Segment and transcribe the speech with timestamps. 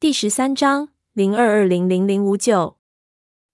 [0.00, 2.78] 第十三章零二二零零零五九。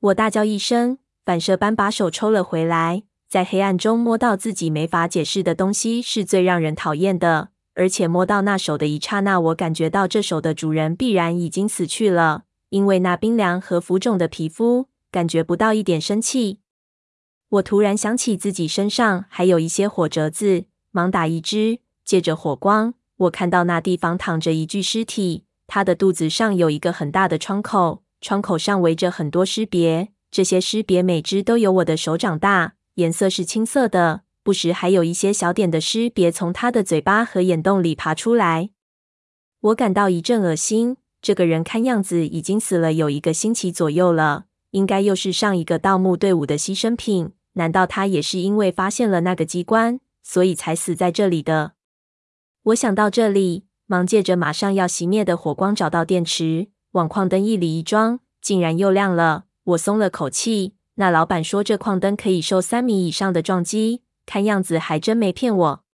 [0.00, 3.04] 我大叫一声，反射般把手抽了回来。
[3.28, 7.50] 在黑暗中摸到自己没法解释的东西是最让人讨厌的。
[7.74, 16.58] 而且摸到那手的一刹那，我感觉到这手的主人必然已经死去了，因为那冰凉和浮肿的皮肤，感觉不到一点生气。
[17.50, 21.78] 我突然想起自己身上还有一些火折子，忙打一支。
[22.04, 34.22] 借着火光，我看到那地方躺着一具尸体，他的肚子上有一个很大的创口，创口上围着很多尸别，这些尸别每只都有我的手掌大，颜色是青色的。
[34.44, 38.70] 不时还有一些小点的尸别从他的嘴巴和眼洞里爬出来，
[39.60, 40.96] 我感到一阵恶心。
[41.20, 47.30] 这个人看样子已经死了有一个星期左右了，应该又是上一个盗墓队伍的牺牲品。
[47.52, 51.74] 难道他也是因为发现了那个机关，所以才死在这里的？
[52.64, 59.44] 我想到这里，忙借着马上要熄灭的火光找到电池，往矿灯一里一装，竟然又亮了。
[59.64, 60.72] 我松了口气。
[60.94, 64.00] 那老板说这矿灯可以受三米以上的撞击。
[64.24, 65.84] 看样子还真没骗我。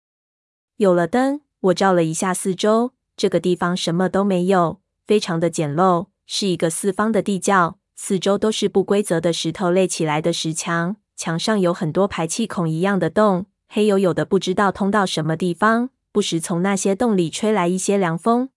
[0.76, 15.90] 有了灯，我照了一下四周，这个地方什么都没有，非常的简陋，是一个四方的地窖，四周都是不规则的石头垒起来的石墙，墙上有很多排气孔一样的洞，黑黝黝的，不知道通到什么地方。
[16.18, 18.48] 不时从那些洞里吹来一些凉风。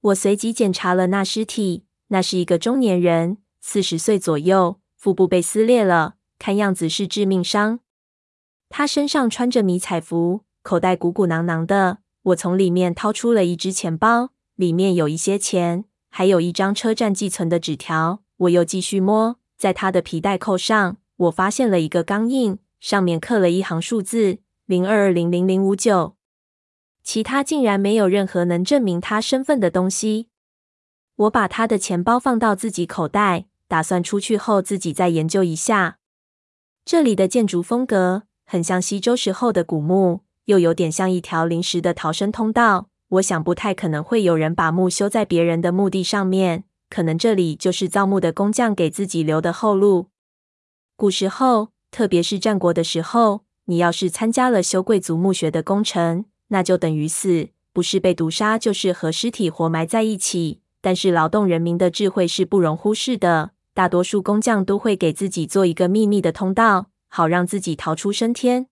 [0.00, 7.80] 我随即检查了那尸体，那是一个中年人，四十岁左右，腹部被撕裂了，看样子是致命伤。
[8.70, 11.98] 他身上穿着迷彩服，口袋鼓鼓囊囊的。
[12.22, 18.22] 我从里面掏出了一只钱包，里面有一些钱，还有一张车站寄存的纸条。
[18.38, 26.16] 我又继续摸，在他的皮带扣上，我发现了一个钢印，上面刻了一行数字：零二二零零零五九。
[27.12, 30.28] 其他竟然没有任何能证明他身份的东西。
[31.16, 35.98] 我把他的钱包放到自己口袋，打算出去后自己再研究一下。
[36.84, 38.22] 这里的建筑风格。
[38.46, 42.86] 很像西周时候的古墓，又有点像一条临时的逃生通道。
[43.08, 50.10] 我想不太可能会有人把墓修在别人的墓地上面，可能这里就是造墓的工匠给自己留的后路。
[50.94, 60.60] 古时候，特别是战国的时候，你要是参加了修贵族墓穴的工程，那就等于死，不是被毒杀，就是和尸体活埋在一起。
[60.80, 66.86] 但是劳动人民的智慧是不容忽视的，大多数工匠都会给自己做一个秘密的通道。
[67.12, 68.68] 好让自己逃出升天。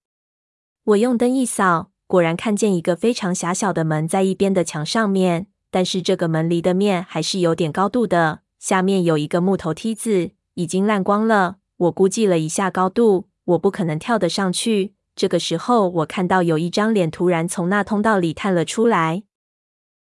[0.84, 8.42] 我用灯一扫，果然看见一个非常狭小的门在一边的墙上面，但是这个门离的面还是有点高度的。
[8.60, 11.56] 下面有一个木头梯子，已经烂光了。
[11.78, 14.94] 我估计了一下高度，我不可能跳得上去。
[15.18, 19.24] 这个时候，我看到有一张脸突然从那通道里探了出来。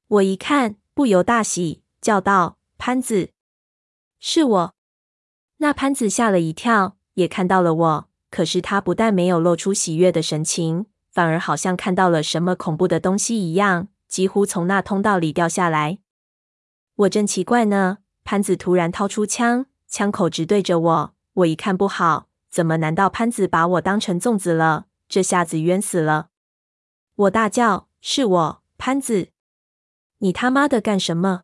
[0.09, 3.29] 我一看，不由大喜，叫道：“潘子，
[4.19, 4.75] 是我！”
[5.61, 8.09] 那潘子吓了一跳，也看到了我。
[8.31, 15.99] 可是他不但没有露出喜悦的神情，反而好像看到了什么恐怖的东西一样，几乎从那通道里掉下来。
[16.97, 21.15] 我正奇怪呢，潘子突然掏出枪，枪口直对着我。
[21.35, 22.79] 我一看不好，怎么？
[22.79, 24.87] 难道潘子把我当成粽子了？
[25.13, 26.31] 这下子冤死了！
[27.17, 29.29] 我大叫：“是我，潘子！
[30.21, 31.43] 你他妈的干什么？”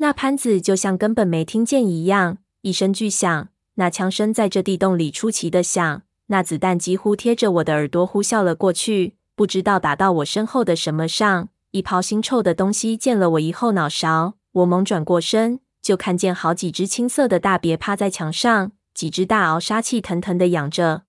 [0.00, 3.48] 那潘子就像根本没听见一样，一声巨响。
[3.74, 11.50] 那枪声在这地洞里出奇的响，那子弹几乎贴着我的耳朵呼啸了过去，不知道打到我身后的什么上。
[11.72, 21.02] 一泡腥臭的东西溅了我一后脑勺，我猛转过身，就看见好几只青色的大鳖趴在墙上，几只大鳌杀气腾腾的仰着，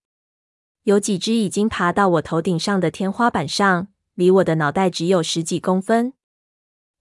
[0.84, 6.14] 有几只已经爬到我头顶上的天花板上，离我的脑袋只有十几公分。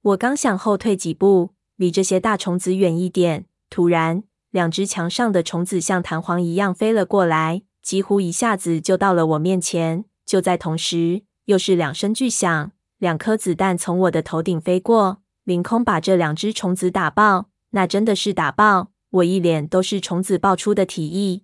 [0.02, 4.24] 我刚想后退几步，离这些大虫子远一点，突然。
[4.50, 10.04] 两只墙上的虫子像弹簧一样飞了过来，几乎一下子就到了我面前。
[10.26, 17.48] 就在同时，又是两声巨响，两颗子弹从我的头顶飞过，凌空把这两只虫子打爆。
[17.70, 21.42] 那真的是打爆，我一脸都是虫子爆出的体液。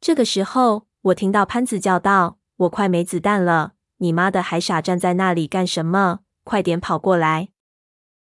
[0.00, 6.20] 这个时候，我听到潘子叫道：“我快没子弹了，你妈的还傻站在那里干什么？
[6.42, 7.50] 快点跑过来！”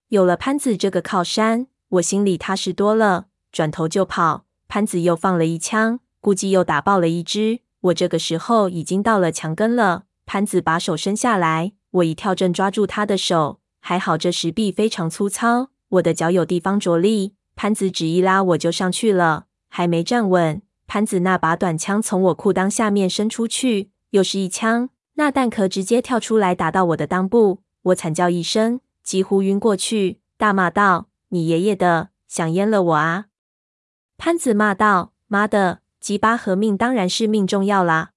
[0.08, 3.28] 有了潘子这个靠山，我心里踏实多了。
[3.50, 7.60] 转头就跑，潘子又放了一枪，估计又打爆了一只。
[7.80, 10.04] 我这个时候已经到了墙根了。
[10.26, 17.36] 潘子把手伸下来，我一跳正抓住他的手，还好这石壁非常粗糙，我的脚有地方着力。
[17.54, 20.60] 潘子只一拉我就上去了，还没站稳，
[20.96, 33.26] 潘子那把短枪从我裤裆下面伸出去，又是一枪，那弹壳直接跳出来打到我的裆部，我惨叫一声，几乎晕过去，大骂道：“你爷爷的，想阉了我啊！”
[34.16, 38.12] 潘子骂道：“妈的，鸡巴和命当然是命重要啦！”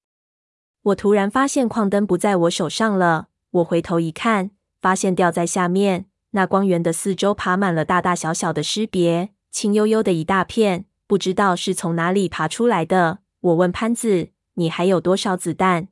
[0.84, 6.06] 我突然发现矿灯不在我手上了，我回头一看，发现掉在下面。
[6.32, 13.22] 那光源的四周爬满了大大小小的尸别，青幽幽的一大片，不知道是从哪里爬出来的。
[13.42, 15.88] 我问潘子：“你还有多少子弹？”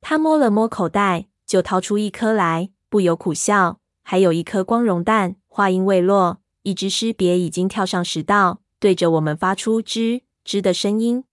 [0.00, 11.24] 他摸了摸口袋，就掏出一颗来，不由苦笑：“还有一颗光荣弹。”话音未落，一只尸别已经跳上石道，对着我们发出吱吱的声音。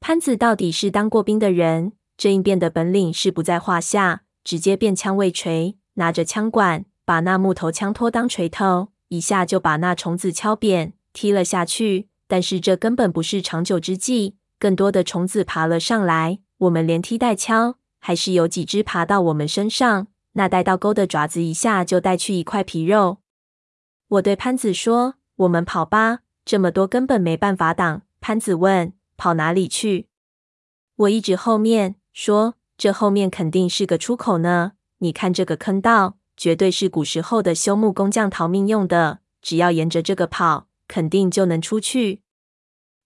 [0.00, 6.86] 潘子到底是当过兵的人，这应变的本领是不在话下，直接变枪未锤，拿着枪管。
[7.04, 12.08] 把那木头枪托当锤头，一下就把那虫子敲扁，踢了下去。
[12.28, 16.40] 但是这根本不是长久之计，更多的虫子爬了上来。
[16.58, 20.08] 我们连踢带敲，还是有几只爬到我们身上。
[20.32, 23.18] 那带倒钩的爪子一下就带去一块皮肉。
[24.08, 30.08] 我对潘子说：“我们跑吧，这么多根本没办法挡。”潘子问：“跑哪里去？”
[30.96, 34.72] 我一指后面，说：“这后面肯定是个出口呢。
[34.98, 42.22] 你看这个坑道。”绝对是古时候的修木工匠逃命用的，只要沿着这个跑，肯定就能出去。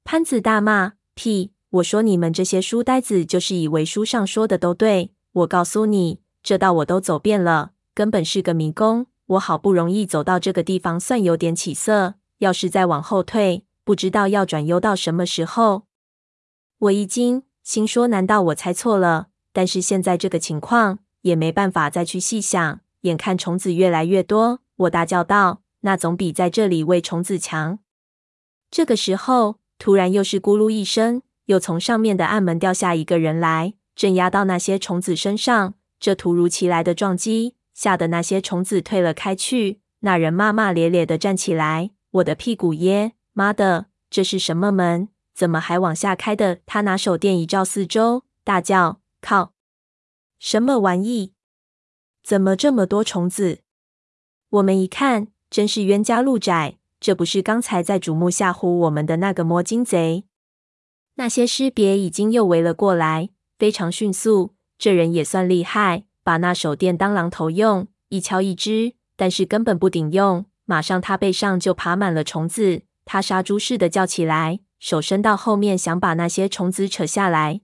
[0.04, 1.52] 潘子大骂：“屁！
[1.70, 5.12] 我说你们这些书呆子，就是以为书上说的都对。
[5.32, 9.06] 我告诉你，这道我都走遍了，根本是个迷宫。
[9.26, 12.14] 我好不容易走到这个地方，算有点起色。
[12.38, 15.84] 要是再往后退，不知道要转悠到什么时候。”
[16.80, 19.28] 我一惊，心说：难道我猜错了？
[19.52, 22.80] 但是现在这个情况，也没办法再去细想。
[23.02, 27.78] 眼看虫子越来越多，我大叫道：“那总比在这里喂虫子强。”
[28.70, 35.74] 这个时候，突然又是咕噜一声，又从上面的暗门掉下一个人来，正压到那些虫子身上。
[35.98, 39.80] 这突如其来的撞击，吓得那些虫子退了开去。
[40.00, 43.12] 那人骂骂咧咧的站起来：“我的屁股耶！
[43.32, 45.08] 妈的，这是什么门？
[45.34, 49.52] 怎么还往下开的？”他拿手电一照四周，大叫：“靠！
[50.38, 51.34] 什么玩意？”
[52.24, 53.60] 怎么这么多虫子？
[54.48, 56.78] 我们一看，真是冤家路窄。
[57.00, 60.24] 这不是刚才在瞩目吓唬我们的那个摸金贼？
[61.16, 64.54] 那些尸别已经又围了过来，非常迅速。
[64.78, 70.46] 这人也算厉害，把那手电当榔头用，一敲一只，但是根本不顶用。
[70.64, 77.60] 马上他背上就爬满了虫子，他杀猪似的叫起来，手伸到后面想把那些虫子扯下来。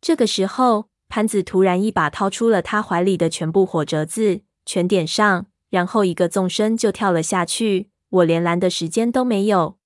[0.00, 0.88] 这个时候。
[1.10, 7.90] 潘子突然一把掏出了他怀里的全部火折子，全点上，然后一个纵身就跳了下去。
[8.10, 9.76] 我连拦的时间都没有，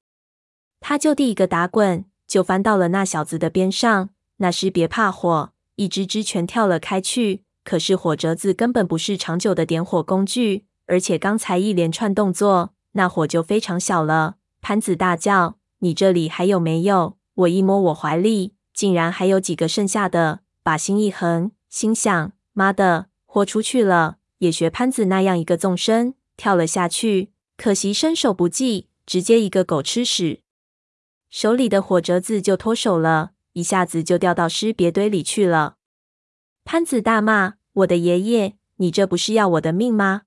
[0.81, 4.11] 他就地一个打滚，就翻到了那小子的边上。
[4.37, 7.44] 那尸别怕火，一只只全跳了开去。
[7.64, 14.37] 可是火折子根本不是长久的点火工具，而且刚才一连串动作，那火就非常小了。
[14.61, 20.40] 潘子大叫：“你这里还有没有？”我一摸我怀里，竟然还有几个剩下的。
[20.62, 27.31] 把心一横，心想：妈的，豁出去了，也学潘子那样一个纵身跳了下去。
[27.56, 30.41] 可惜身手不济，直接一个狗吃屎，
[31.31, 35.77] 手里的火折子就脱手了，一下子就掉到尸别堆里去了。
[36.65, 40.23] 潘子大骂：“我的爷爷，你这不是要我的命吗？”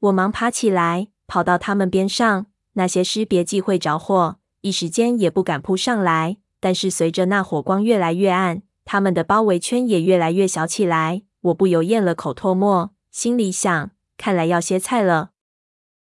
[0.00, 2.46] 我忙爬起来，跑到他们边上。
[2.72, 6.38] 那些尸别忌讳着火，一时间也不敢扑上来。
[6.58, 15.30] 但是随着那火光越来越暗，他们的包围圈也越来越小起来，我不由咽了口唾沫，心里想：看来要歇菜了。